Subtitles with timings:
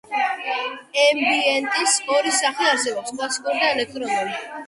[1.01, 4.43] ემბიენტის ორი სახე არსებობს: კლასიკური და ელექტრონული.